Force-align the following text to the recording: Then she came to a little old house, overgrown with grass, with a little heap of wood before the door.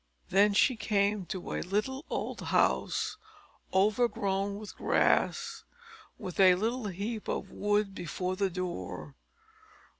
Then 0.29 0.53
she 0.55 0.75
came 0.75 1.27
to 1.27 1.53
a 1.53 1.61
little 1.61 2.05
old 2.09 2.41
house, 2.41 3.17
overgrown 3.71 4.57
with 4.57 4.75
grass, 4.75 5.63
with 6.17 6.39
a 6.39 6.55
little 6.55 6.87
heap 6.87 7.27
of 7.27 7.51
wood 7.51 7.93
before 7.93 8.35
the 8.35 8.49
door. 8.49 9.13